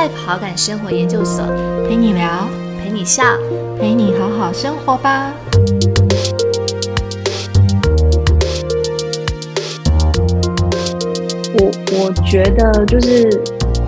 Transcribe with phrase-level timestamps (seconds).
[0.00, 1.44] Life 好感生活研究所，
[1.86, 2.48] 陪你聊，
[2.82, 3.22] 陪你笑，
[3.78, 5.30] 陪你好好生活吧。
[11.52, 13.28] 我我觉得就是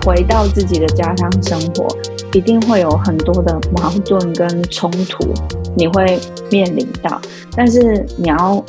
[0.05, 1.87] 回到自己的家乡生活，
[2.33, 5.33] 一定会有很多的矛盾跟冲突，
[5.75, 6.19] 你会
[6.51, 7.19] 面临到。
[7.55, 8.63] 但是你要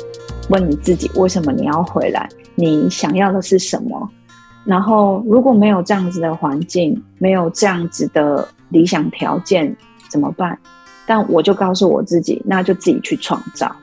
[0.49, 2.27] 问你自己，为什么你要回来？
[2.55, 4.09] 你想要的是什么？
[4.65, 9.75] 然后如果没有这样子的环境，没有这样子的理想条件，
[10.09, 10.57] 怎么办？
[11.05, 13.73] 但我就告诉我自己，那就自己去创造。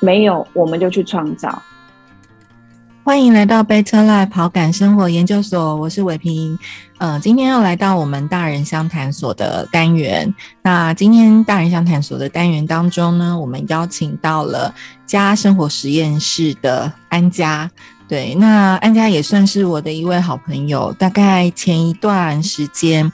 [0.00, 1.62] 没有，我们就去创造。
[3.02, 6.58] 欢迎来到 Beta Life 跑感生活研究所，我是伟平。
[6.98, 10.34] 呃，今天要来到我们大人相谈所的单元。
[10.62, 14.74] 那今天大人相谈所的单元当中呢，我们邀请到了
[15.06, 17.70] 家生活实验室的安家。
[18.08, 20.92] 对，那安家也算是我的一位好朋友。
[20.98, 23.10] 大概前一段时间，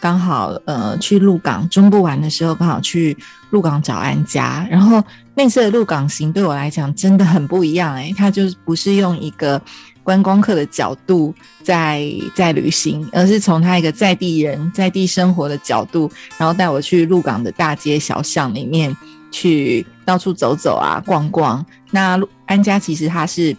[0.00, 3.16] 刚好呃去鹿港中部玩的时候，刚好去
[3.50, 5.02] 鹿港找安家，然后。
[5.38, 9.60] 那次的鹿港行对我来讲真的很不一样哎，他就不是用一个
[10.02, 18.96] 观光客的角度在在旅行，而是从他一个在地人在地生活的角度，然后带我去鹿港的大街小巷里面
[19.30, 21.62] 去到处走走啊逛逛。
[21.90, 23.54] 那安家其实他是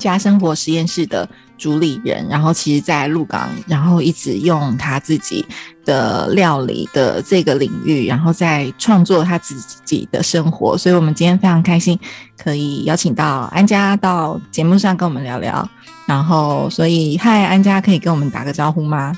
[0.00, 1.28] 家生活实验室的。
[1.60, 5.44] 主理人，然后其实，在鹿港，然后一直用他自己
[5.84, 10.74] 的料理的这个领域，然后在创作他自己的生活。
[10.78, 12.00] 所以，我们今天非常开心，
[12.42, 15.68] 可以邀请到安家到节目上跟我们聊聊。
[16.06, 19.14] 然后，所以，嗨，安家，可以跟我们打个招呼吗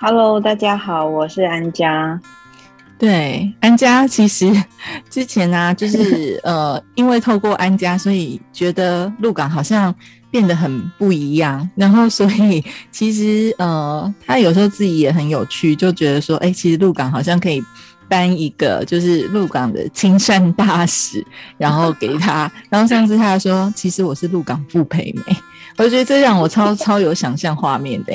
[0.00, 2.18] ？Hello，大家好，我是安家。
[3.04, 4.50] 对，安家其实
[5.10, 9.94] 之前呢，就是呃，因为透过安家，所以觉得鹿港好像。
[10.30, 17.62] 变得很不一样，然后所以其实呃，他有时候自己也很有趣，就觉得说，哎，其实鹿港好像可以
[18.08, 21.24] 颁一个就是鹿港的亲善大使，
[21.56, 22.50] 然后给他。
[22.68, 25.36] 然后上次他说，其实我是鹿港傅培梅，
[25.76, 28.12] 我觉得这让我超 超有想象画面的，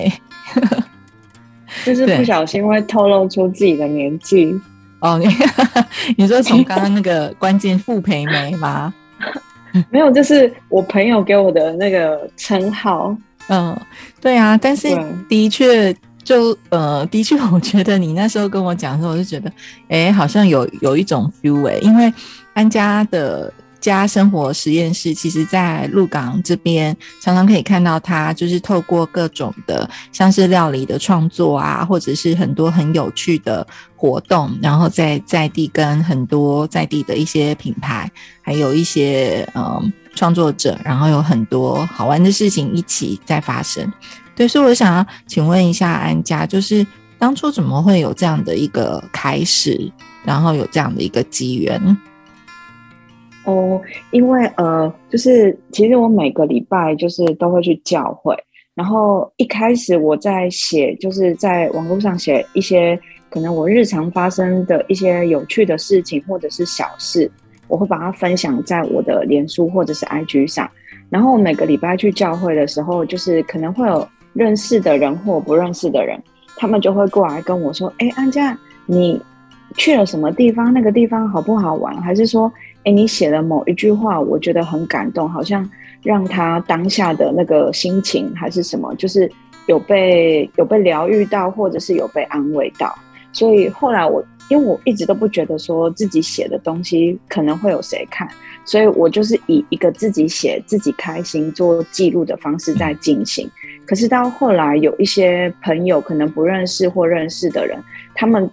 [1.86, 4.54] 就是不小心会透露出自己的年纪
[5.00, 5.18] 哦。
[5.20, 5.28] 你
[6.18, 8.94] 你说从刚刚那个关键傅培梅吗？
[9.90, 13.16] 没有，就是我朋友给我的那个称号。
[13.50, 13.76] 嗯，
[14.22, 14.88] 对啊，但是
[15.28, 19.52] 的确，就呃，的确，我觉得你那时候跟我讲的时候，我就觉得，
[19.90, 22.12] 哎，好像有有一种 feel 哎，因为
[22.54, 23.52] 安家的。
[23.80, 38.10] 家生活实验室，其实在鹿港这边常常可以看到它，就是透过各种的，像是料理的创作啊，或者是很多很有趣的活动，然后在在地跟很多在地的一些品牌，
[38.42, 43.92] 还有一些嗯创作者，然后有很多好玩的事情一起在发生。
[44.36, 46.86] 对，所以我想要请问一下安家，就是
[47.18, 49.92] 当初怎么会有这样的一个开始，
[50.24, 51.98] 然后有这样的一个机缘？
[53.46, 58.36] 哦，因为呃，就是其实我每个礼拜就是都会去教会，
[58.76, 67.32] 然后一开始我在写，就是在网络上写一些可能我日常发生的一些有趣的事情或者是小事，
[67.68, 70.70] 我会把它分享在我的脸书或者是 IG 上。
[71.10, 76.22] 然后每个礼拜去教会的时候，就是可能会有认识的人或不认识的人，
[76.58, 79.20] 他们就会过来跟我说：“哎，安佳，你
[79.76, 80.72] 去了什么地方？
[80.72, 82.00] 那个地方好不好玩？
[82.02, 82.52] 还是说？”
[82.90, 85.70] 哎，你写的某一句话，我觉得很感动，好像
[86.02, 89.32] 让他当下的那个心情还是什么，就是
[89.68, 92.92] 有被有被疗愈到，或者是有被安慰到。
[93.32, 98.28] 所以后来我，因为我一直都不觉得说自己写的东西可能会有谁看，
[98.66, 103.48] 所以我就是以一个自己写自己开心做记录的方式在进行。
[103.86, 107.78] 可是到后来，有一些朋友可能不认识或认识的人，
[108.16, 108.50] 他们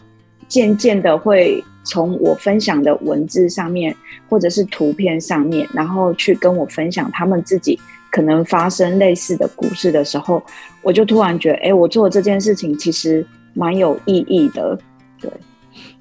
[0.49, 1.65] 渐渐的会。
[1.89, 3.95] 从我分享的文字上面，
[4.29, 7.79] 或者是图片上面，然后去跟我分享他们自己
[8.11, 10.43] 可能发生类似的故事的时候，
[10.83, 14.77] 我就突然觉得，哎，我做这件事情其实蛮有意义的。
[15.21, 15.31] 对，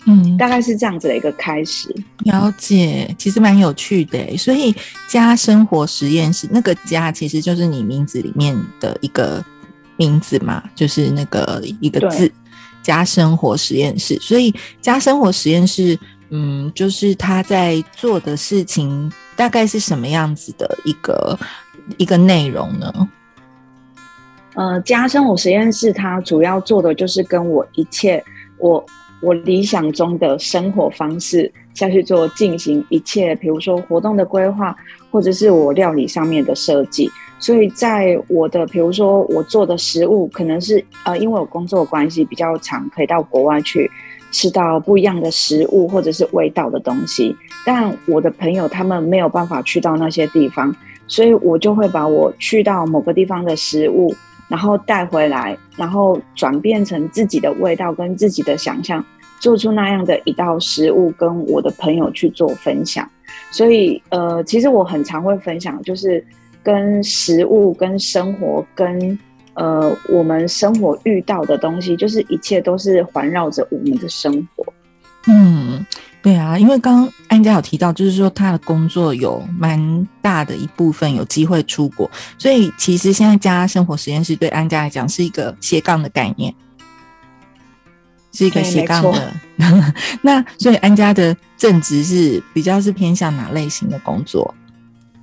[0.08, 1.96] 嗯，大概是这样子的一个开始。
[2.24, 4.36] 了解，其实蛮有趣的。
[4.38, 4.74] 所以
[5.08, 9.46] 家生活实验室那个家，其实就是你名字里面的一个
[9.98, 12.32] 名字嘛，就是那个一个字。
[12.86, 15.98] 家生活实验室，所以家生活实验室，
[16.30, 21.36] 嗯，就是他在做的事情大概是什么样子的一个
[21.98, 23.10] 一个内容呢？
[24.54, 28.24] 呃，家生活实验室，它主要做的就是跟我一切
[28.60, 28.86] 我
[29.20, 34.76] 我理想中的生活方式下去做进行一切，比如说活动的规划，
[35.10, 37.10] 或者是我料理上面的设计。
[37.46, 43.88] 所以在我的比如说我做的食物，可能是呃，因为我工作关系比较长，可以到国外去
[44.32, 47.36] 吃到不一样的食物或者是味道的东西。
[47.64, 50.76] 但我的朋友他们没有办法去到那些地方，
[51.06, 54.12] 所以我就会把我去到某个地方的食物，
[54.48, 59.06] 然后带回来，然后转变成自己的味道跟自己的想象，
[59.40, 63.08] 做出那样的一道食物，跟我的朋友去做分享。
[63.52, 66.26] 所以，呃，其实我很常会分享，就是
[66.66, 69.18] 跟食物、跟生活、跟
[69.54, 74.66] 呃我们生活遇到的东西，就是一切都是环绕着我们的生活。
[75.28, 75.86] 嗯，
[76.24, 82.10] 对啊，因为刚刚安家有提到，就是说他的工作有蛮大的一部分有机会出国，
[82.40, 86.54] 所以其实现在家生活实验室对安家来讲是一个斜杠的概念。
[88.38, 89.34] 是一个斜杠的，
[90.22, 94.54] 那所以安家的正职是比较是偏向哪类型的工作？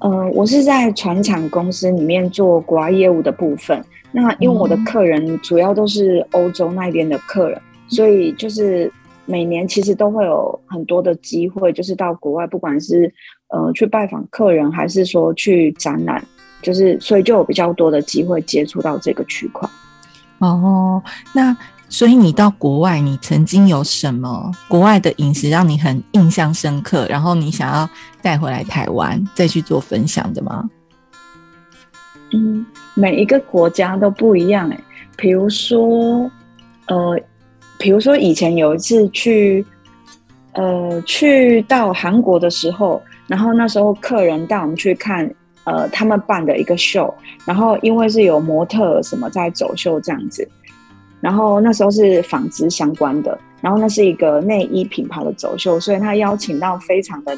[0.03, 3.81] 呃，我是在船厂公司里面做国外业务的部分。
[4.11, 8.93] 那因为我的客人主要都是欧洲那边的客人，所以就是
[9.27, 13.11] 每年其实都会有很多的机会，就是到国外，不管是
[13.49, 16.23] 呃去拜访客人，还是说去展览，
[16.61, 19.69] 就是所以就有比较多的机会接触到这个区块。
[20.41, 21.01] 哦，
[21.33, 21.57] 那。
[21.93, 27.87] 所以你到国外，你曾经有什么国外的饮食让你很印象深刻，然后你想要
[28.23, 30.71] 带回来台湾再去做分享的吗？
[32.33, 34.81] 嗯，每一个国家都不一样哎。
[35.19, 36.31] 比如说，
[36.87, 37.21] 呃，
[37.79, 39.63] 比如说以前有一次去，
[40.55, 45.31] 呃，去到韩国的时候，然后那时候客人带我们去看，
[45.65, 50.49] 呃，他们办的一个秀，然后因为是有模特什么在走秀这样子。
[51.23, 57.35] 然后那时候是纺织相关的，然后那是一个内衣品牌的走秀，所以他邀请到非常的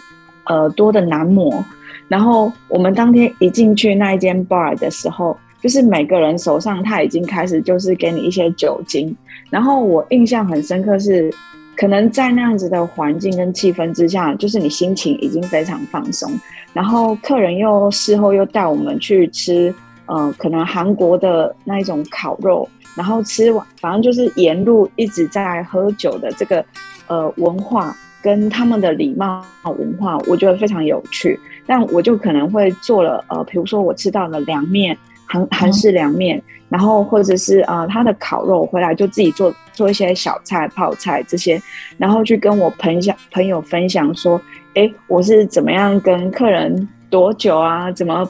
[0.46, 1.62] 呃多的男模。
[2.08, 9.14] 然后我们当天一进去那一间 bar 的时候，就是每个人手上他已经开始就是给你一些酒精。
[9.50, 11.30] 然后我印象很深刻是，
[11.76, 16.30] 可能在那样子的环境跟气氛之下，就是你心情已经非常放松。
[16.72, 19.74] 然后客人又事后又带我们去吃，
[20.06, 22.66] 呃，可能韩国的那一种烤肉。
[22.94, 26.64] 然后吃完，反正就是沿路一直在喝酒的这个
[27.06, 31.38] 呃文化跟他们的礼貌文化，我觉得非常有趣。
[31.66, 34.96] 但我就可能会做了呃，比如说我吃到了凉面，
[35.26, 41.60] 韩韩式凉面，然后或者是呃他的烤肉回来就自己做做一些小菜泡菜这些，
[41.98, 44.40] 然后去跟我朋享朋友分享说，
[44.74, 48.28] 哎，我是怎么样跟客人多久啊，怎么。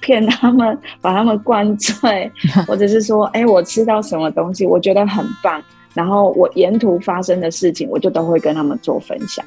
[0.00, 2.30] 骗他们，把他们灌醉，
[2.66, 5.62] 或者是说，哎，我吃到什么东西，我觉得很棒，
[5.94, 9.44] 然后我沿途发生的事情，我就都会跟他们做分享。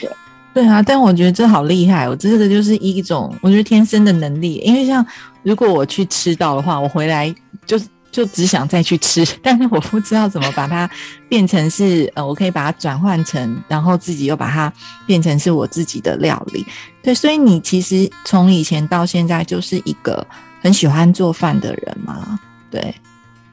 [0.00, 0.10] 对，
[0.54, 5.04] 对啊，但我觉得这好厉害，我这个就是一种我觉得天生的能力，因为像
[5.42, 7.34] 如果我去吃到的话，我回来
[7.66, 7.86] 就是。
[8.12, 10.88] 就只想再去吃， 但是我不知道怎么把它
[11.28, 14.72] 变成是呃，我可以把它转换成，然后自己又把它
[15.06, 16.64] 变成是我自己的料理。
[17.02, 20.24] 对，所以你其实从以前到现在就是一个
[20.60, 22.38] 很喜欢做饭的人嘛？
[22.70, 22.94] 对，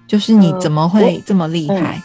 [0.05, 2.01] 就是你怎么会这么厉害？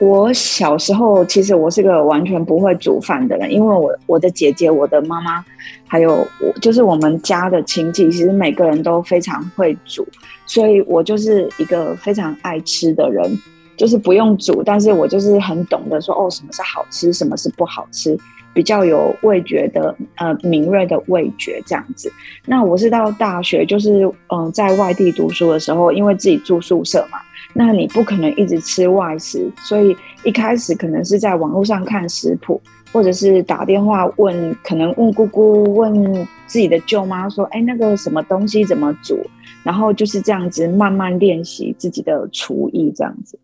[0.00, 5.44] 我小时候其实我是个完全不会煮饭的人，因为我我的姐姐、我的妈妈，
[5.86, 10.06] 还有我，就是我们家的亲戚，其实每个人都非常会煮，
[10.46, 13.30] 所以我就是一个非常爱吃的人，
[13.76, 18.18] 就是不用煮，但是我就是很懂得说哦，什么是好吃，什么是不好吃，
[18.52, 22.12] 比较有味觉的，呃，敏锐的味觉这样子。
[22.46, 27.18] 那我是到大学，就是嗯，在外地读书的时候，因为自己住宿舍嘛。
[27.52, 32.60] 那你不可能一直吃外食，所以一开始可能是在网络上看食谱，
[32.92, 36.14] 或者是打电话问，可能问姑姑、问
[36.46, 39.18] 自己的舅妈说：“哎，那个什么东西怎么煮？”
[39.64, 43.36] 然后就是这样子慢慢练习自己的厨艺，这样子，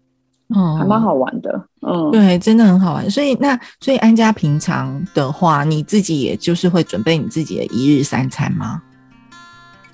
[0.54, 3.10] 嗯，还蛮好玩的，嗯，对，真的很好玩。
[3.10, 8.82] 所以那所以安家平常的话，你自己也就是会准备你自己的一日三餐吗？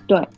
[0.06, 0.28] 对，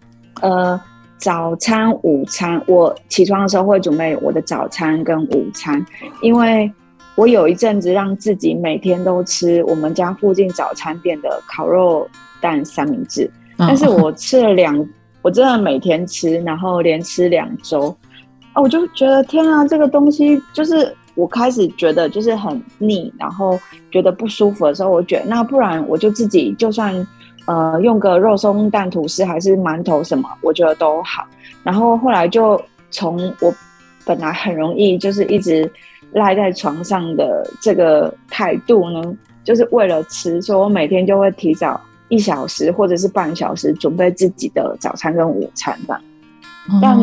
[0.40, 0.80] 呃。
[1.16, 5.82] 早餐、午餐，我起床的时候会准备我的早餐跟午餐，
[6.20, 6.70] 因为
[7.14, 12.06] 我有一阵子让自己每天都吃我们家附近早餐店的烤肉
[12.42, 14.86] 蛋三明治，但是我吃了两，
[15.22, 17.96] 我真的每天吃，然后连吃两周，
[18.54, 27.06] 啊，我就觉得天啊，这个东西就是我开始觉得就是很腻，然后觉得不舒服的时候，我觉得那不然我就自己就算。
[27.46, 31.26] 呃，用个肉松蛋吐司还是馒头什么，我觉得都好。
[31.62, 32.58] 然后后来就
[32.90, 33.54] 从我
[34.06, 35.70] 本来很容易就是一直
[36.12, 46.00] 赖在床上的这个态度呢，就是为了吃，所以我每天就会提早一小时或者是半小时准备自己的早餐跟午餐吧。
[46.80, 46.98] 但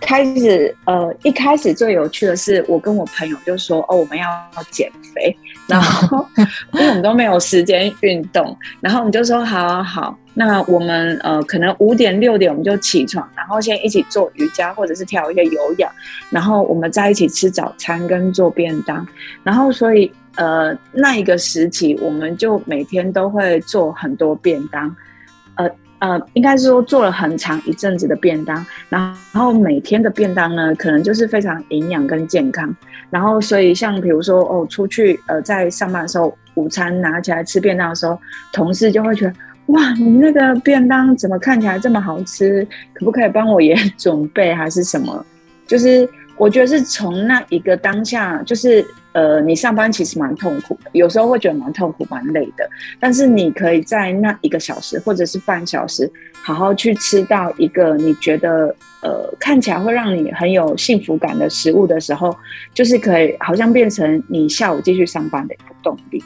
[0.00, 4.26] 开始呃，一开始最有趣的是，我跟我朋友就说：“哦，我们要
[4.70, 6.24] 减肥。”然后
[6.72, 9.82] 因为我们都没有时间运动，然后我们就说：“好好。
[9.82, 15.90] 好，那我们呃，可能五点六点我们就起床，然后先一起做瑜伽或者是跳一些有氧，
[16.30, 19.06] 然后我们在一起吃早餐跟做便当。
[19.42, 24.94] 然后所以呃，那一个时期，我们就每天都会做很多便当，
[26.10, 32.74] 呃。”，应该是说做了很长一阵子的便当，然后每天的便当呢，可能就是非常营养跟健康。
[33.10, 38.18] 然后，所以像比如说哦，出去呃，在上班的时候，午餐拿起来吃便当的时候，
[38.52, 39.32] 同事就会觉得
[39.66, 42.66] 哇，你那个便当怎么看起来这么好吃？
[42.94, 45.24] 可不可以帮我也 准备还是什么？
[45.66, 48.86] 就是我觉得是从那一个当下，就是。
[49.16, 52.68] 呃，你上班其实蛮痛苦的，有时候会觉得蛮痛苦、蛮累的。
[53.00, 56.12] 但是你可以在那一个小时或者是半小时，
[56.44, 58.66] 好好去吃到一个你觉得
[59.00, 62.36] 呃看起来会让你很有幸福感的食物的时候，
[62.74, 66.22] 就是可以好像变成你下午继续上班的一个动力。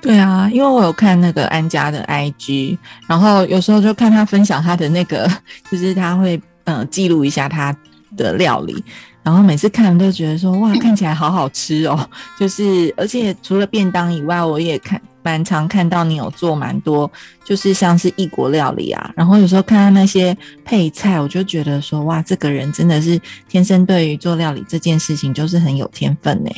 [0.00, 5.30] 对啊，因为我有看那个安家的 IG，然后有时候就看他分享他的那个，
[5.70, 7.76] 就是他会呃记录一下他
[8.16, 8.82] 的料理。
[9.28, 12.08] 然后每次看都觉得说哇，看起来好好吃哦！
[12.40, 17.12] 就是而且除了便当以外，我也看蛮常看到你有做蛮多，
[17.44, 19.12] 就是像是异国料理啊。
[19.14, 23.20] 然后有时候看到那些配菜，我就觉得说哇，这个人真的是
[23.50, 26.50] 天生对于做料理这件事情就是很有天分呢。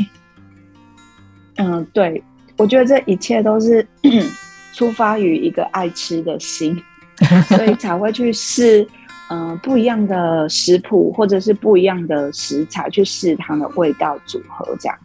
[1.57, 2.23] 嗯，对，
[2.57, 3.85] 我觉得这一切都是
[4.75, 6.81] 出发于一个爱吃的心，
[7.51, 8.87] 所以才会去试。
[9.31, 14.99] 嗯，不一样的食谱或者是不一样的食材去试它的味道组合，这样，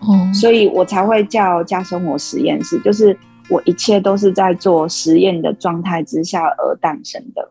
[0.00, 3.14] 哦，所以我才会叫家生活实验室，就是
[3.50, 7.50] 我一切都是在做实验的状态之下而诞生的。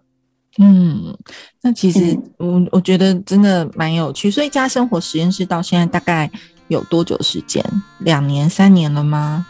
[0.57, 1.15] 嗯，
[1.61, 6.31] 那其实我我觉得真的蛮有趣，所以家生活实验室到现在大概
[6.69, 7.63] 有多久时间？
[7.99, 9.45] 两年、三年了吗？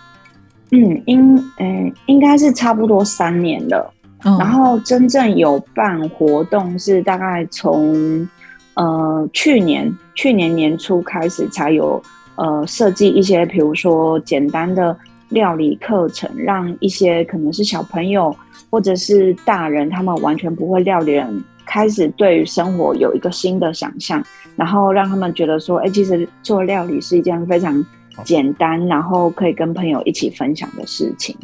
[0.72, 3.94] 嗯，应嗯应该是差不多三年了。
[4.40, 8.28] 然后真正有办活动是大概从
[8.74, 12.02] 呃去年去年年初开始才有
[12.36, 14.98] 呃设计一些，比如说简单的
[15.30, 18.36] 料理课程，让一些可能是小朋友
[18.72, 24.24] 或者是大人，他们完全不会料理人开始对于生活有一个新的想象，
[24.56, 27.86] 然后让他们觉得说，哎，其实做料理是一件非常
[28.24, 31.36] 简单，然后可以跟朋友一起分享的事情。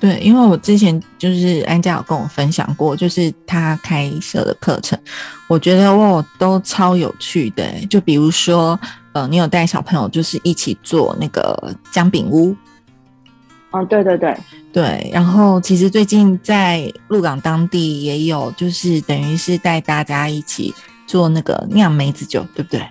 [0.00, 4.98] 对，因为我之前就是安家有跟我分享过，就是他开设的课程，
[5.46, 7.62] 我觉得哇都超有趣的。
[7.90, 8.80] 就比如说，
[9.12, 12.56] 呃，你有带小朋友就是一起做那个姜饼屋。
[13.72, 14.34] 哦，对对对
[14.72, 15.10] 对。
[15.12, 20.74] 然后其实最近在鹿港当地也有，就是等于是带大家一起
[21.06, 22.82] 做那个酿梅子酒，对不对？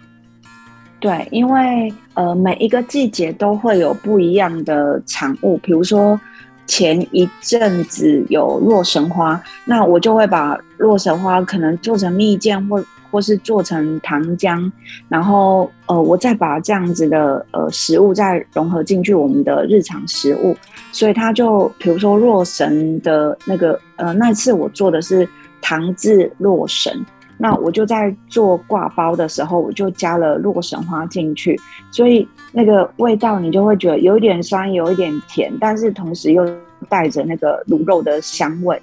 [0.99, 6.21] 对，因为呃每一个季节都会有不一样的产物，比如说。
[6.69, 14.71] 前一阵子有洛神花，那我就会把洛神花可能做成蜜饯，或或是做成糖浆，
[15.07, 20.55] 然后呃，我再把这样子的呃食物再融合进去我们的日常食物，
[20.91, 25.27] 所以它就比如说洛神的那个呃那次我做的是
[25.59, 27.03] 糖渍洛神。
[27.41, 31.57] 那我就在做挂包的时候，我就加了洛神花进去，
[31.89, 36.45] 所以那个味道你就会觉得有一点酸，有一点甜，但是同时又
[36.89, 38.79] 带着那个卤肉的香味，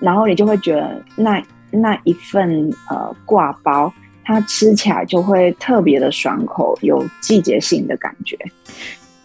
[0.00, 1.40] 然后你就会觉得那
[1.70, 3.92] 那一份呃挂包，
[4.24, 8.36] 它吃起来就会特别的爽口，有季节性的感觉。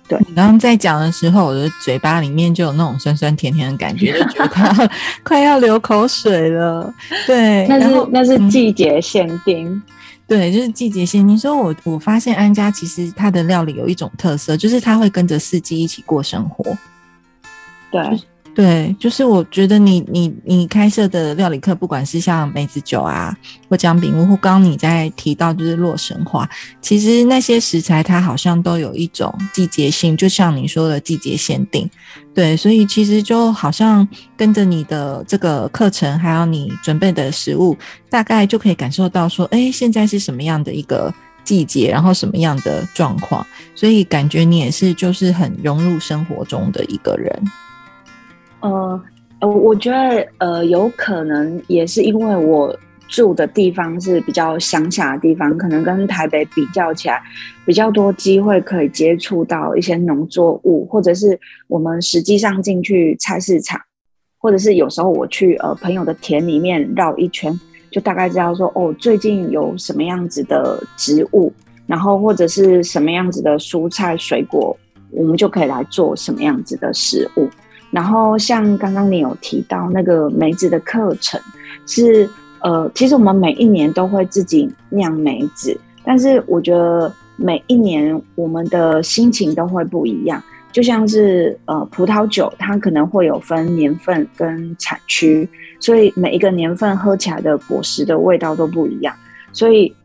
[0.07, 4.89] 对你刚刚在讲的时候，我的嘴巴里面就有那种酸酸甜甜的感觉， 就觉得快要
[5.23, 6.93] 快要流口水了。
[7.25, 9.81] 对，那是那是季节限定，
[10.27, 11.37] 对，就是季节限定。
[11.37, 16.77] 所以，我我发现安家其实它的料理有一种特色，就是它会跟着四季一起过生活。
[17.89, 18.01] 对。
[18.55, 23.35] 对，就是我觉得你你你开设的料理课，不管是像梅子酒啊，
[23.69, 26.49] 或姜饼屋，或刚刚你在提到就是洛神花，
[26.81, 31.89] 其实那些食材它好像都有一种季节性，就像你说的季节限定。
[32.33, 34.07] 对，所以其实就好像
[34.37, 37.77] 跟着你的这个课程，还有你准备的食物，
[38.09, 43.45] 大概就可以感受到说，哎，现在是什么样的一个季节，然后什么样的状况，
[43.75, 47.43] 所以感觉你也是就是很融入生活中的一个人。
[48.65, 49.01] 呃
[49.39, 52.75] 呃，我觉得呃，有可能也是因为我
[53.07, 57.21] 住的地方是比较乡下的地方，可能跟台北比较起来，
[57.65, 63.79] 比较多机会可以接触到一些农作物，或者是我们实际上进去菜市场，
[64.39, 67.57] 或者是有时候我去呃朋友的田里面绕一圈，
[67.91, 71.53] 就大概知道说哦最近有什么样子的植物，
[71.85, 74.75] 然后或者是什么样子的蔬菜水果，
[75.11, 77.47] 我们就可以来做什么样子的食物。
[77.95, 81.39] 然后像刚刚你有提到那个梅子的课程，
[81.85, 90.43] 是呃其实我们每一年都会自己酿梅子，但是我觉得每一年我们的心情都会不一样。
[90.73, 95.49] 就像是呃葡萄酒，它可能会有分年份跟产区，
[95.79, 99.15] 所以每一个年份喝起来的果实的味道都不一样。
[99.53, 99.95] 所以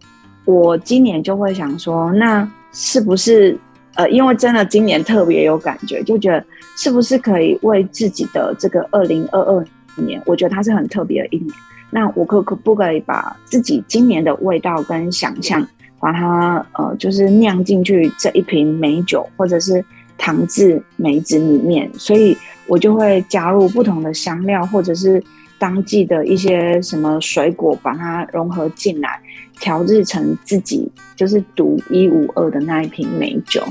[0.45, 3.59] 我今年就会想说，那是不是
[3.95, 6.45] 呃，因为真的今年特别有感觉，就觉得
[6.77, 9.65] 是不是可以为自己的这个二零二二
[9.97, 11.51] 年，我觉得它是很特别的一年。
[11.91, 15.67] 那我可可不可以把自己今年的味道跟想象，
[15.99, 19.85] 把它呃，就是酿进去这一瓶美酒，或者是。
[20.23, 25.25] 糖制梅子里面，所以我就会加入不同的香料，或者是
[25.59, 29.19] 当季的一些什么水果，把它融合进来，
[29.61, 33.63] 调制成自己就是独一无二的那一瓶美酒。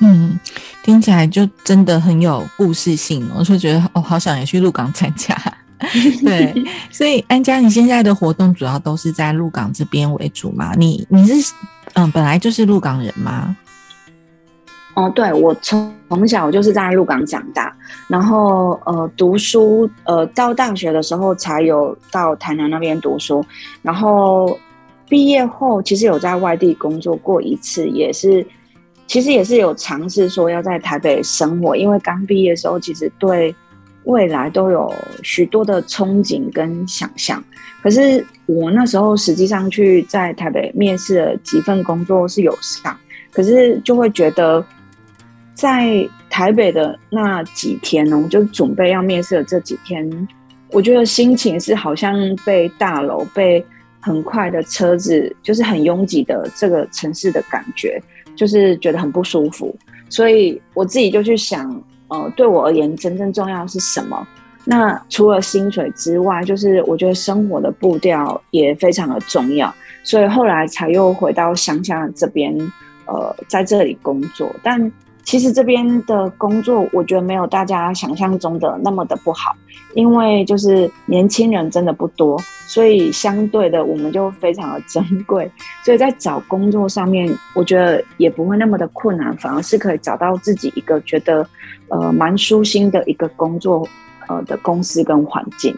[0.00, 0.38] 嗯，
[0.82, 5.36] 听起来就真的很有故事性，我就觉得哦，好想也去鹿港参加。
[6.24, 6.52] 对，
[6.90, 10.72] 所以安佳，你现在的活动主要都是在鹿港这边为主吗？
[10.76, 11.52] 你你是
[11.92, 13.56] 嗯，本来就是鹿港人吗？
[14.94, 17.74] 哦，对，我从从小就是在鹿港长大，
[18.08, 23.44] 然后呃读书，呃到大学的时候才有到台南那边读书，
[23.82, 24.58] 然后
[25.08, 28.46] 毕业后其实有在外地工作过一次，也是
[29.06, 33.54] 其实也是有尝试说要在台北生活，因为刚毕业的时候其实对
[34.04, 34.92] 未来都有
[35.22, 37.42] 许多的憧憬跟想象，
[37.82, 42.96] 可是我那时候实际上去在台北面试了几份工作是有上，
[43.32, 44.64] 可是就会觉得。
[45.56, 50.28] 在台北的那几天呢，就准备要面试的这几天，
[50.72, 53.64] 我觉得心情是好像被大楼、被
[54.04, 57.98] 很快的车子，就是很拥挤的这个城市的感觉，
[58.36, 59.74] 就是觉得很不舒服。
[60.10, 64.28] 所以我自己就去想，呃，对我而言，真正重要是什么？
[64.66, 69.74] 那除了薪水之外，就是我觉得生活的步调也非常的重要。
[70.02, 72.54] 所以后来才又回到乡下这边，
[73.06, 74.92] 呃，在这里工作，但。
[75.24, 79.56] 其实这边的工作，我觉得没有大家想象中的那么的不好，
[79.94, 85.50] 因为就是年轻人真的不多，所以相对的我们就非常的珍贵，
[85.84, 91.46] 所以在找工作上面，我觉得也不会那么的困难，反而是可以找到自己一个觉得
[91.88, 93.88] 呃蛮舒心的一个工作
[94.28, 95.74] 呃的公司跟环境。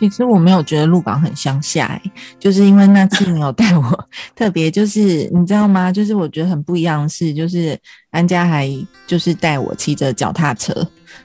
[0.00, 2.00] 其实我没有觉得鹿港很乡下，
[2.38, 5.92] 就是因为那次你有带我，特别就是你知道吗？
[5.92, 7.78] 就是我觉得很不一样的是，就是
[8.10, 8.66] 安家还
[9.06, 10.74] 就是带我骑着脚踏车，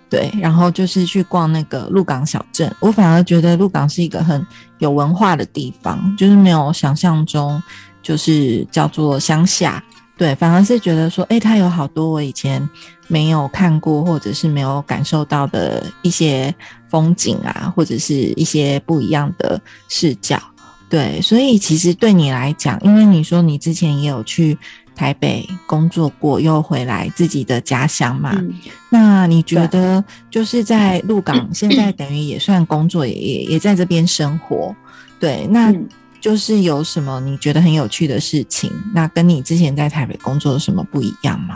[0.10, 2.70] 对，然后就是去逛那个鹿港小镇。
[2.82, 4.46] 我反而觉得鹿港是一个很
[4.80, 7.64] 有文化的地方，就是没有想象中
[8.04, 9.82] 就是叫做乡下。
[10.18, 12.70] 对，反而是觉得说，哎，它有好多我以前
[13.10, 16.56] 没有看过或者是没有感受到的一些
[16.96, 20.42] 风景啊，或者是一些不一样的视角。
[20.88, 24.58] 对，所以其实对你来讲，因为你说你之前也有去
[24.96, 28.42] 台北工作过，又回来自己的家乡嘛，
[28.90, 34.74] 那你觉得就是在鹿港，现在 等于也算工作，也也也在这边生活。
[35.20, 35.76] 对，那。
[36.22, 41.56] 就是有什么你觉得很有趣的事情，那跟你之前在台北工作有什么不一样吗？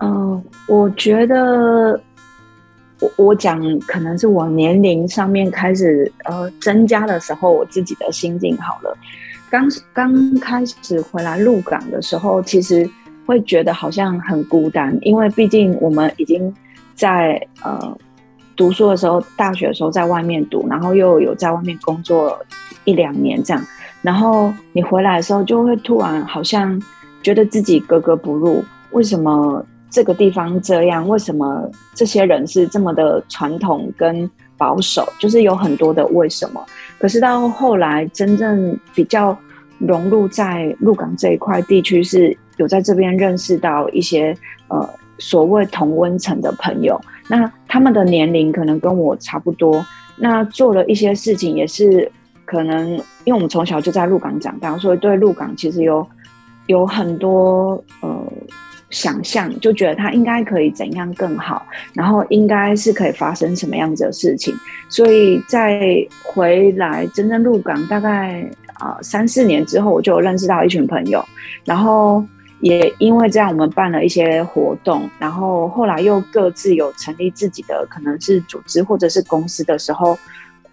[0.00, 1.98] 嗯，我觉得
[3.02, 8.96] 我我讲可能是我年龄上面开始呃增加的时候，我自己的心境好了。
[9.50, 12.88] 刚刚开始回来入港的时候，其实
[13.26, 16.54] 会觉得好像很孤单，因为毕竟我们已经
[16.94, 17.98] 在呃
[18.56, 22.38] 读书的时候，大学的时候在外面读，然后又有在外面工作。
[22.84, 23.64] 一两年这样，
[24.02, 26.82] 然后你回来的时候，就会突然好像
[27.22, 28.64] 觉得自己格格不入。
[28.90, 31.06] 为什么这个地方这样？
[31.06, 35.06] 为什么这些人是这么的传统跟保守？
[35.20, 36.64] 就是有很多的为什么。
[36.98, 39.38] 可是到后来，真正比较
[39.78, 44.34] 融入在鹿港这一块地区，是有在这边认识到一些
[44.68, 46.98] 呃所谓同温层的朋友。
[47.28, 49.84] 那他们的年龄可能跟我差不多，
[50.16, 52.10] 那做了一些事情也是。
[52.44, 52.90] 可能
[53.24, 56.06] 因为我们从小就在鹿港长大，所以对鹿港其实有
[56.66, 58.11] 有很多呃
[58.92, 64.54] 想象，就觉得它应该可以怎样更好，然后应该是可以发生什么样子的事情。
[64.88, 71.24] 所以在回来真正入港大概啊三四年之后，我就认识到一群朋友，
[71.64, 72.22] 然后
[72.60, 80.16] 也因为这样，我们办了一些活动，然后后来又各自有成立自己的可能是组织或者是公司的时候，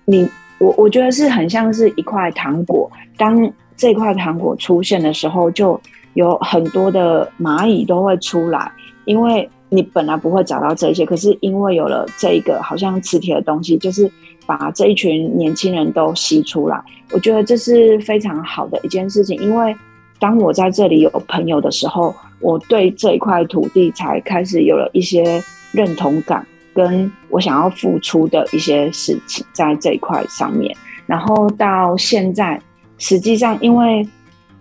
[0.03, 5.79] 你我我觉得是很像是一块糖果，当这块糖果出现的时候，就
[6.19, 8.71] 有很多的蚂蚁都会出来，
[9.05, 14.11] 因为你本来不会找到这些，可是因为有了这一个好像磁铁的东西，就是
[14.45, 19.75] 把这一群年轻人都吸出来，我觉得这是非常好的一件事情，因为。
[20.21, 30.75] 当我在这里有朋友的时候，我对这一块土地才开始有了一些认同感，跟我想要付出的一些事情在这一块上面。
[31.05, 32.61] 然后到现在，
[32.97, 34.05] 实际上因为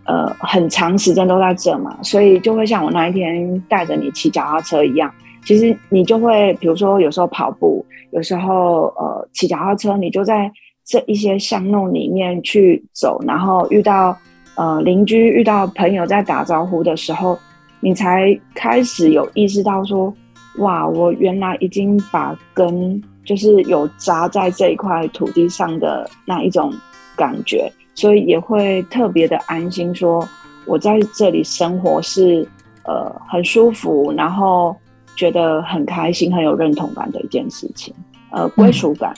[0.08, 5.08] 呃很长时间都在这嘛，所以就会像我那一天带着你骑脚踏车一样，
[5.44, 10.50] 其实你就会比如说有时候跑步，有时候呃骑脚踏车，你就在
[10.84, 14.18] 这一些巷弄里面去走，然后遇到。
[14.60, 17.38] 呃，邻居遇到朋友在打招呼的时候，
[17.78, 20.12] 你才开始有意识到说，
[20.58, 26.72] 哇，我原来已经把根就是有扎在这一块土地上的那一种
[27.14, 30.26] 感觉，所以也会特别的安心，说
[30.66, 32.46] 我在这里生活是
[32.84, 34.76] 呃很舒服，然后
[35.16, 37.92] 觉得很开心、很有认同感的一件事情，
[38.30, 39.12] 呃，归属感。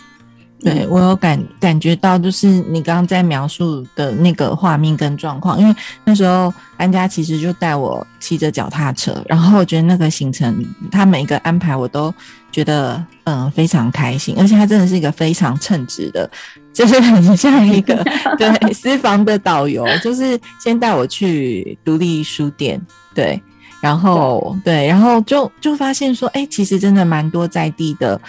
[0.63, 12.13] 对我有感感觉到，就是你刚刚在描述的那个画面跟状况，因为那时候安家其实就带我骑着脚踏车，然后我觉得那个行程，他每一个安排我都
[12.51, 16.31] 觉得嗯非常开心，而且他真的是一个非常称职的，
[16.73, 17.95] 就是很像一个
[18.39, 22.81] 对私房的导游， 就是先带我去独立书店，
[23.15, 23.41] 对，
[23.81, 28.21] 然后对，然后就就发现说，哎，其实真的蛮多在地的。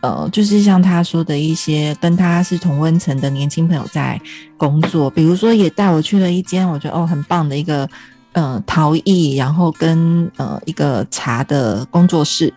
[0.00, 4.20] 呃，就是像他说的一些跟他是同温层的年轻朋友在
[4.54, 7.88] 工作，比如说也带我去了一间我觉得哦很棒的一个
[8.32, 12.52] 呃陶艺，然后跟呃一个茶的工作室，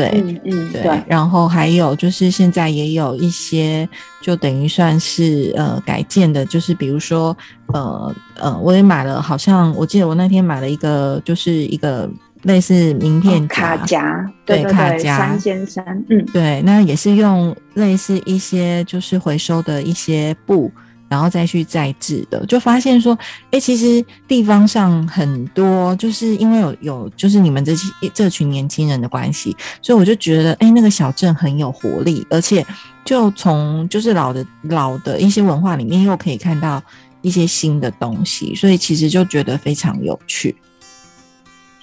[0.00, 3.88] 对，嗯嗯对，然后还有就是现在也有一些
[4.22, 7.36] 就等于算是呃改建的，就是比如说
[7.72, 12.08] 呃呃我也买了，好像我记得我那天买了一个就是一个。
[12.44, 20.72] 类似名片卡夹，对卡夹三先生，嗯，对，那也是用类似一些就是回收的一些布，
[21.10, 23.18] 然后再去再制的，就发现说，
[23.50, 32.64] 哎，其实地方上很多，就是因为有有就是你们这些这群年轻人的关系，所以我就觉得，哎，那个小镇很有活力，而且
[33.04, 36.80] 就从就是老的老的一些文化里面，又可以看到
[37.22, 40.54] 一些新的东西，所以其实就觉得非常有趣。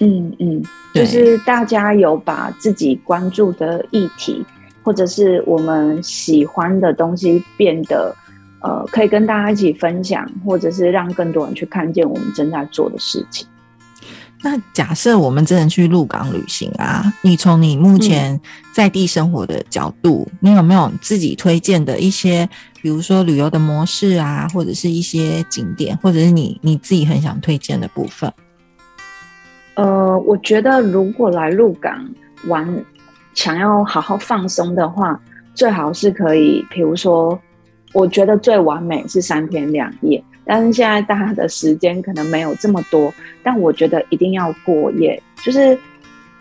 [0.00, 0.62] 嗯嗯，
[0.94, 4.42] 就是大家有把自己关注的议题，
[4.82, 8.14] 或者是我们喜欢的东西，变得
[8.60, 13.46] 呃，可以跟大家一起分享，或者是让更多人去看见我们正在做的事情。
[14.40, 18.40] 那假设我们真的去鹿港旅行啊，你从你目前
[18.72, 22.48] 在地生活的角度，你有没有自己推荐的一些，
[22.80, 28.32] 比如说旅游的模式啊，或者是一些景点，或者是你你自己很想推荐的部分？
[29.74, 32.08] 呃，我觉得如果来鹿港
[32.46, 32.84] 玩，
[33.34, 35.20] 想要好好放松的话，
[35.52, 37.36] 最好是可以，比如说，
[37.92, 45.78] 我觉得最完美是三天两夜，但是现在大家的时间可能没有这么多，但我觉得一定要过夜，就是。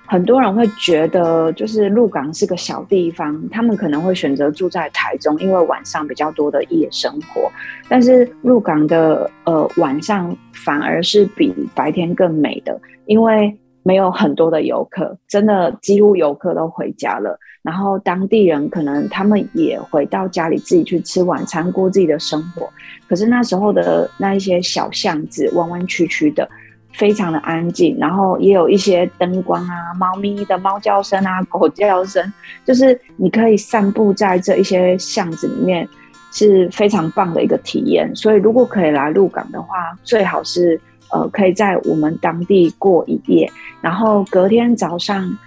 [0.10, 7.52] 很多人会觉得，就是鹿港是个小地方，他们可能会选择住在台中，因为晚上比较多的夜生活。
[7.90, 13.54] 但是鹿港的呃晚上反而是比白天更美的，因为
[13.88, 17.40] 没有很多的游客，真的几乎游客都回家了。
[17.62, 22.70] 然后当地人可能他们也回到家里自己去吃晚餐，过自己的生活。
[23.08, 26.48] 可是那时候的那一些小巷子，弯弯曲曲的。
[26.94, 32.34] 非常的安静，然后也有一些灯光啊，猫咪的猫叫声啊， 狗叫声，
[32.66, 35.88] 就是你可以散步在这一些巷子里面，
[36.32, 38.10] 是非常棒的一个体验。
[38.16, 40.80] 所以如果可以来鹿港的话，最好是
[41.12, 45.38] 呃可以在我们当地过一夜，然后隔天早上，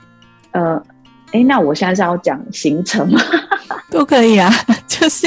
[0.53, 0.83] 呃，
[1.33, 3.21] 哎，那我现在是要讲行程吗？
[3.91, 4.51] 都可以啊，
[4.87, 5.27] 就是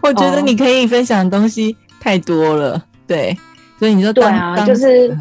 [0.00, 3.36] 我觉得你可以分享的东西太多了，对，
[3.78, 5.16] 所以你说对啊，就是。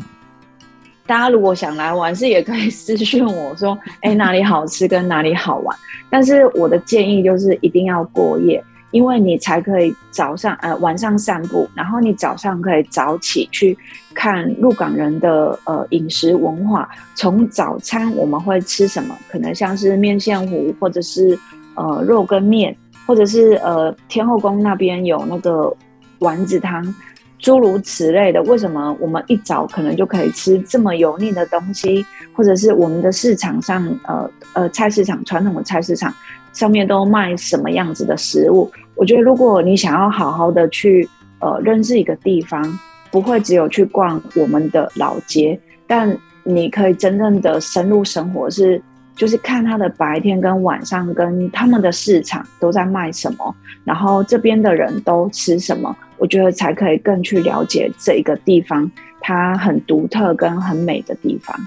[1.08, 5.78] 大家如果想来玩，是也可以私讯我说，哎，哪里好吃跟哪里好玩。
[6.10, 13.78] 但是我的建议就是一定要过夜，因为你才可以早上呃晚上散步，然后你早上可以早起去
[14.14, 16.90] 看鹿港人的呃饮食文化。
[17.16, 19.18] 从早餐我们会吃什么？
[19.30, 21.38] 可能像是面线糊，或者是
[21.76, 22.76] 呃肉跟面，
[23.08, 25.74] 或者是呃天后宫那边有那个
[26.20, 26.94] 丸子汤。
[27.40, 36.14] 诸如此类的，为什么我们一早可能就可以吃这么油腻的东西，或者是我们的市场上，呃呃，菜市场传统的菜市场
[36.54, 38.72] 上面都卖什么样子的食物？
[38.96, 41.08] 我觉得，如果你想要好好的去
[41.40, 48.82] 呃认识一个地方，不会只有去逛我们的老街，但你可以真正的深入生活，是
[49.16, 55.96] 就是看他的白天跟晚上跟他们的市场都在卖什么，然后这边的人都吃什么。
[56.18, 61.60] 我觉得才可以更去了解这一个地方，它很独特跟很美的地方。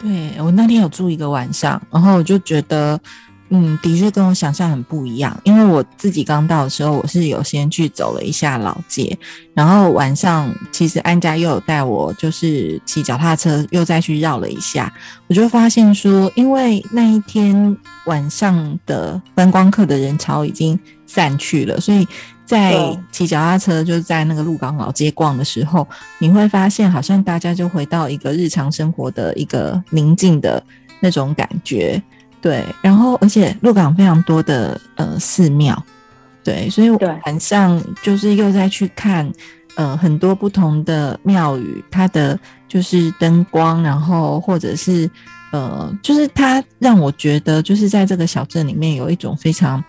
[0.00, 3.00] 对我那天有住一个晚上，然后我就觉得，
[3.50, 5.38] 嗯，的确跟我想象很不一样。
[5.44, 9.16] 因为我自己刚到的时候，我是有先去走了一下老街，
[9.54, 14.92] 然后晚上其实安家又有带我，就是骑脚踏车又再去绕了一下，
[15.28, 17.76] 我就发现说，因为那一天
[18.06, 22.06] 晚上的观光客的人潮已经散去了，所以。
[22.46, 22.76] 在
[23.10, 30.62] 骑脚踏车，就是在那个鹿港老街逛的时候，你会发现好像大家就回到一个日常生活的一个宁静的
[31.00, 32.00] 那种感觉，
[32.44, 32.62] 对。
[32.82, 35.82] 然后，而且鹿港非常多的呃寺庙，
[36.44, 39.26] 对，所以晚上就是又在去看
[39.76, 45.10] 呃很多不同的庙宇，它的就是灯光，然后或者是
[45.52, 49.82] 呃，就是它让我觉得就是在这个小镇里面有一种非常。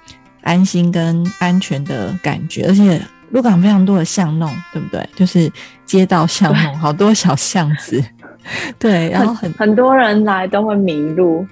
[0.45, 5.09] 安心跟安全的感觉，而且鹿港非常多的巷弄，对不对？
[5.15, 5.51] 就是
[5.87, 7.99] 街道巷弄，好多小巷子，
[8.77, 11.43] 对，然后很很多人来都会迷路，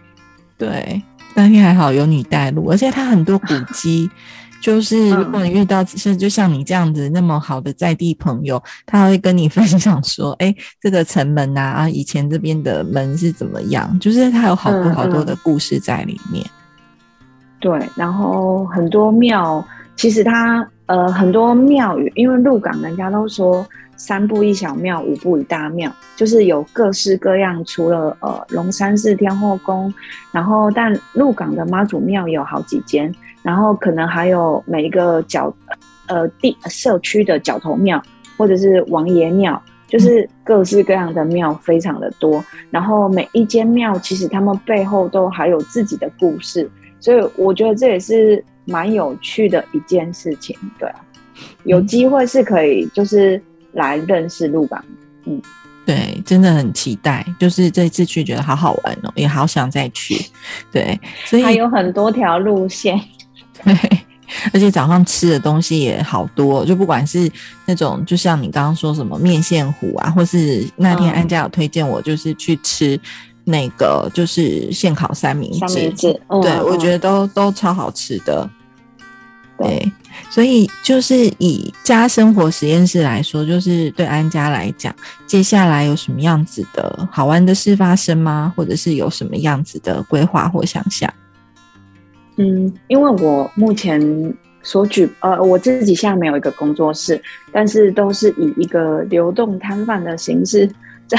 [0.58, 1.02] 对。
[1.36, 4.08] 那天还好有你带路，而且它很多古迹，
[4.62, 16.46] 就是如果你遇到是就像你这样子那么好的在地朋友，他会跟你分享说，哎，这个城门啊，以前这边的门是怎么样，就是它有好多好多的故事在里面。
[17.60, 27.64] 对，然后很多庙，其实它呃很多庙宇，因为鹿港人家都说三步一小庙，五步一大庙，就是有各式各样。
[27.66, 29.94] 除了呃龙山寺天后宫，
[30.32, 35.54] 然后但鹿港的妈祖庙有好几间，然后可能还有每一个角
[36.08, 38.02] 呃地社区的角头庙，
[38.36, 42.44] 或者是王爷庙，就是各式各样的庙非常的多。
[42.72, 46.70] 然后每一间庙其实他们背后都还有自己的故事。
[47.00, 50.95] 所以我觉得这也是蛮有趣的一件事情，对啊，
[51.63, 53.41] 有机会是可以就是
[53.73, 54.84] 来认识鹿港，
[55.26, 55.41] 嗯，
[55.86, 60.17] 对，真的很期待，就是这次去觉得好好玩哦，也好想再去，
[60.71, 62.99] 对，所以还有很多条路线，
[63.63, 63.73] 对，
[64.54, 67.30] 而且早上吃的东西也好多，就不管是
[67.65, 72.99] 那种就像你刚刚说什么面线糊啊，或是那天安家有推荐我就是去吃。
[73.46, 75.92] 那个就是现烤三明治，
[76.42, 78.50] 对我觉得都都超好吃的。
[79.58, 79.92] 对，
[80.30, 84.94] 所以就是以家生活实验室来说，就是对安家来讲，
[85.28, 88.52] 接下来有什么样子的好玩的事发生吗？
[88.58, 91.12] 或者是有什么样子的规划或想象？
[92.38, 94.02] 嗯，因为我目前
[94.64, 100.68] 所举呃，我自己现在没有一个工作室，但是都是以一个流动摊贩的形式。
[101.08, 101.18] 在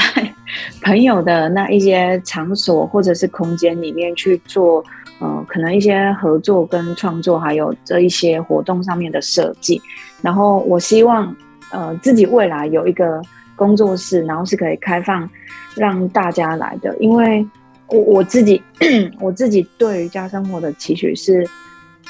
[0.81, 4.83] 朋友的那一些场所或者是空间里面去做，
[5.19, 9.81] 呃，可能一些合作跟创作，还有这一些活动上面的设计。
[10.21, 11.35] 然后我希望，
[11.71, 13.21] 呃，自己未来有一个
[13.55, 15.29] 工作室，然后是可以开放
[15.75, 16.95] 让大家来的。
[16.99, 17.45] 因为
[17.87, 18.61] 我我自己
[19.21, 21.47] 我自己对于家生活的期许是，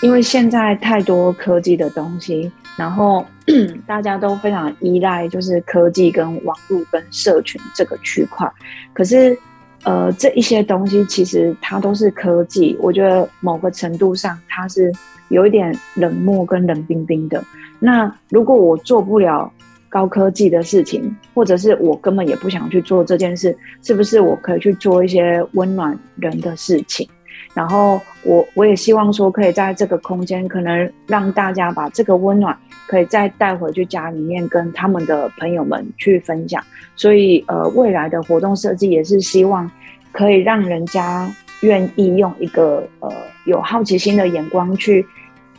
[0.02, 2.52] 因为现在太多科技的东西。
[2.78, 3.26] 然后
[3.86, 8.52] 大家都非常依赖，就是科技跟网络跟社群这个区块。
[8.94, 9.38] 可是，
[9.84, 14.92] 呃，这一些东西其实它都是科技，我觉得某个程度上它是
[15.30, 17.44] 有一点冷漠跟冷冰冰的。
[17.80, 19.52] 那如果我做不了
[19.90, 27.08] 高科技的事情，或者是我根本也不想去做这件事，是不是我可以去做一些温暖人的事情？
[27.56, 36.62] 然后我我也希望说，可以在这个空间，可能让大家把这个温暖，可以再带回去家里面，跟他们的朋友们去分享。
[36.98, 39.72] 所以，呃，未来的活动设计也是希望，
[40.12, 43.10] 可以让人家愿意用一个呃
[43.46, 45.06] 有好奇心的眼光去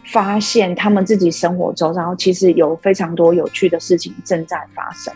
[0.04, 5.12] 发现他们自己生活中，然后其实有非常多有趣的事情正在发生。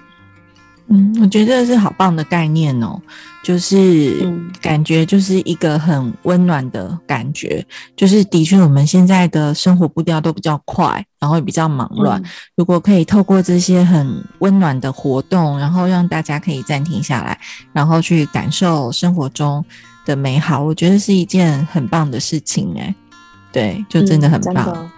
[0.88, 3.00] 嗯，我觉得是好棒的概念哦，
[3.42, 7.64] 就是感觉就是一个很温暖的感觉，
[7.96, 12.22] 就是的确我们现在的生活步调都比较快，然后也比较忙乱。
[12.54, 17.38] 如果可以透过这些很温暖的活动，然后让大家可以暂停下来，
[17.72, 19.64] 然后去感受生活中
[20.04, 22.94] 的美好，我觉得是一件很棒的事情哎。
[23.52, 24.90] 对，就真的很棒。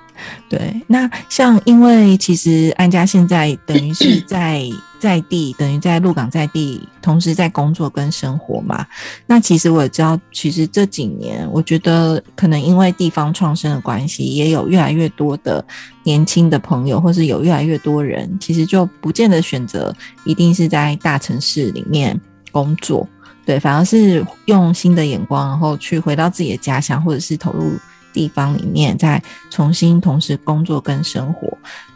[0.49, 8.87] 对，那像因为其实安家现在等于是在在地，等于在鹿港在地，同时在工作跟生活嘛。
[9.27, 15.65] 那其实我也知道，其实这几年，我觉得可能因为地方创生的关系，也有越来越多的
[16.05, 22.19] 年轻的朋友，或是有越来越多人，其实就不见得选择一定是在大城市里面
[22.53, 23.09] 工作，
[23.45, 27.73] 对，反而是用新的眼光，然后去回到自己的家乡，或者是投入。
[28.13, 31.49] 地方里面再重新同时工作跟生活，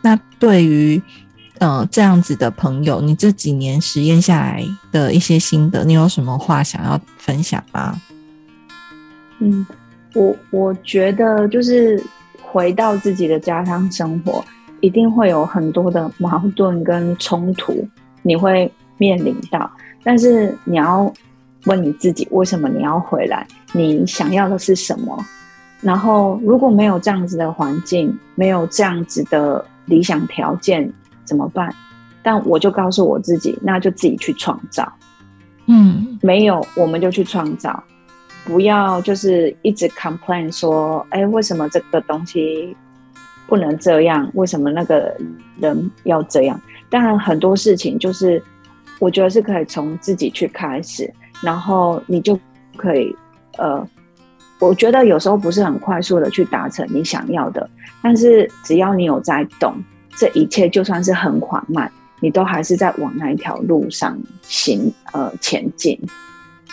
[0.03, 1.01] 那对于
[1.59, 8.01] 呃这样子的朋友，你这几年实验下来的一些心得，你有什么话想要分享吗？
[9.39, 9.67] 嗯，
[10.15, 12.03] 我我觉得就是
[12.43, 14.45] 回到自己的家乡生活，
[14.81, 17.87] 一定会有很多的矛盾跟冲突，
[18.23, 19.71] 你会面临到，
[20.03, 21.13] 但是你要
[21.65, 23.47] 问你自己，为什么你要回来？
[23.73, 25.23] 你想要的是什么？
[25.83, 30.91] 然后，如果没有这样子的环境，没有这样子的理想条件，
[31.25, 31.73] 怎么办？
[32.23, 34.91] 但我就告诉我自己，那就自己去创造。
[35.67, 37.81] 嗯，没有，我们就去创造，
[38.45, 42.75] 不要就是一直 complain 说，哎，为什么这个东西
[43.47, 44.29] 不能这样？
[44.35, 45.15] 为什么那个
[45.61, 46.59] 人要这样？
[46.89, 48.43] 当然，很多事情就是
[48.99, 51.13] 我觉得是可以从自己去开始，
[51.43, 52.37] 然后你就
[52.77, 53.15] 可以
[53.59, 53.87] 呃。
[54.59, 57.69] 我觉得有时候不是很快速的去达成你想要的，
[58.03, 59.75] 但是只要你有在动，
[60.17, 66.01] 这一切就算是很缓慢，你都还是在往那一条路上行呃前进。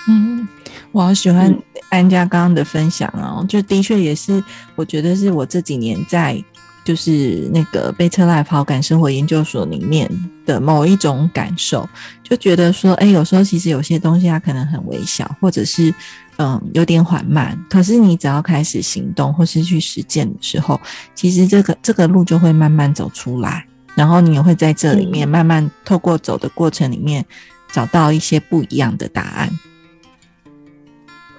[0.08, 0.48] 嗯，
[0.94, 1.54] 我好喜欢
[1.90, 4.42] 安家刚刚的分享哦，就的确也是，
[4.76, 6.42] 我觉得是我这几年在
[6.86, 10.10] 就是那个贝特赖跑感生活研究所里面
[10.46, 11.88] 的某一种感受，
[12.24, 15.94] 就觉得说，哎，有时候其实有些东西它可能很微小，或者是。
[16.38, 17.58] 嗯，有点缓慢。
[17.70, 20.80] 可是你只要开始行动或是去实践的时候，
[21.14, 23.66] 其实这个这个路就会慢慢走出来。
[23.96, 27.24] 然后你也会在这里面慢慢透过走的过程里面，
[27.72, 29.50] 找到一些不一样的答案。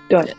[0.08, 0.36] 对，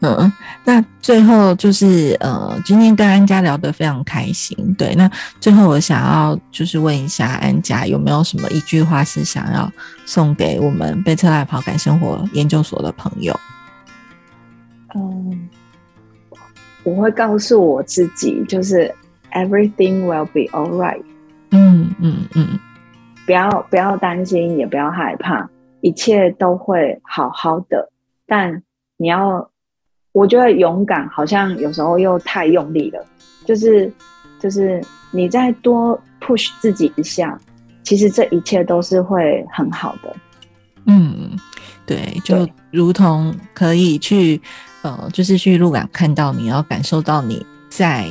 [0.00, 0.32] 嗯，
[0.64, 4.56] 那最后就是呃，今天跟安家聊得非常开心。
[4.78, 9.70] 对，那最后我想要就是问一下安家，有没有什么一句话是想要
[10.06, 13.38] 送给我们贝特赖跑感生活研究所的朋友？
[14.94, 15.48] 嗯，
[16.84, 18.94] 我会告诉我自己，就是
[19.32, 21.02] everything will be all right。
[21.50, 22.58] 嗯嗯嗯，
[23.26, 25.48] 不要不要担心，也不要害怕，
[25.80, 27.90] 一切都会好好的。
[28.26, 28.62] 但
[28.96, 29.50] 你要，
[30.12, 33.04] 我觉得勇敢好像有时候又太用力了，
[33.44, 33.92] 就是
[34.38, 34.80] 就是
[35.10, 37.36] 你再多 push 自己一下，
[37.82, 40.16] 其实这一切都是会很好的。
[40.86, 41.36] 嗯，
[41.84, 44.40] 对，就如同可以去。
[44.84, 48.06] 呃，就是去鹿港看到你，然后感受到你在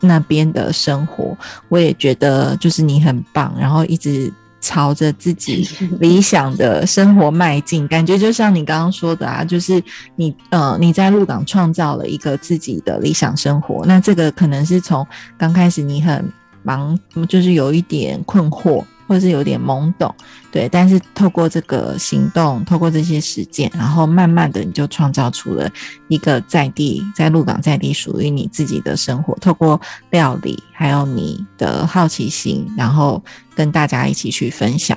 [0.00, 1.36] 那边的生活，
[1.68, 5.68] 我也觉得就是你很棒，然后一直朝着自己
[6.00, 9.82] 理想的生活迈进，感觉就像你刚刚说的啊，就是
[10.16, 16.24] 你呃你在鹿港创造了一个自己的理想生活，那这个可能是从刚开始你很
[16.62, 18.82] 忙，就是有一点困惑。
[19.08, 20.14] 或者是有点懵懂，
[20.52, 25.68] 对，但是透过这个行动，透过这些实践，然后慢慢的你就创造出了
[26.08, 29.34] 一个在地，在鹿港在地属于你自己的生活。
[29.40, 33.22] 透过料理，还有你的好奇心，然后
[33.56, 34.96] 跟大家一起去分享。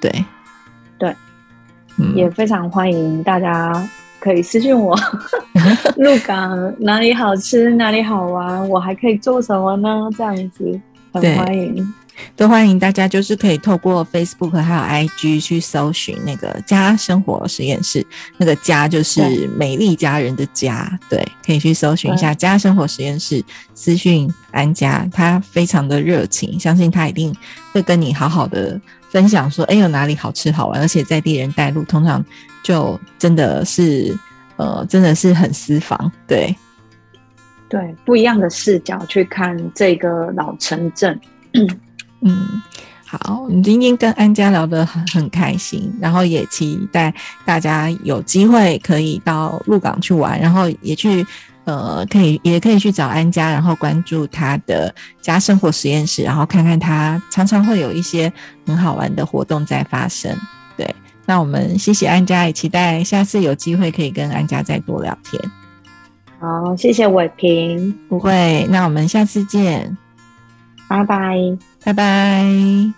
[0.00, 0.24] 对，
[0.96, 1.12] 对，
[2.14, 3.90] 也非常欢迎大家
[4.20, 4.96] 可以私信我，
[5.98, 10.08] 鹿港哪里好吃，哪里好玩，我还可以做什么呢？
[10.16, 10.80] 这样子，
[11.12, 11.94] 很欢迎。
[12.36, 27.34] 都欢迎大家，就是可以透过 Facebook 还有 IG 去搜寻那个家生活实验室，那个家就是美丽家人的家，对，可以去搜寻一下家生活实验室，私讯安家，他非常的热情，相信他一定
[27.72, 32.24] 会跟你好好的分享，说哎有哪里好吃好玩，而且在地人带路，通常
[32.62, 34.16] 就真的是
[34.56, 36.54] 呃真的是很私房，对，
[37.68, 41.18] 对，不一样的视角去看这个老城镇。
[42.20, 42.62] 嗯，
[43.06, 51.24] 好，你今天跟安家聊得很很开心，然后也期待大家有机会可以到鹿港去玩，然后也去
[51.64, 58.32] 呃，可以也可以去找安家，然后关注他的家生活实验室，然后看看他常常会有一些
[58.66, 60.34] 很好玩的活动在发生。
[60.76, 60.94] 对，
[61.24, 65.40] 那我们谢谢安家，也期待下次有机会可以跟安家再多聊天。
[66.40, 69.96] 好，谢谢伟平，不会，那我们下次见。
[70.88, 72.97] 拜拜，拜拜。